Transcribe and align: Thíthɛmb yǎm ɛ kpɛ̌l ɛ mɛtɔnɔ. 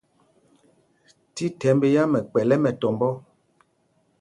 Thíthɛmb 1.35 1.81
yǎm 1.93 2.11
ɛ 2.19 2.21
kpɛ̌l 2.29 2.49
ɛ 2.53 2.57
mɛtɔnɔ. 2.63 3.09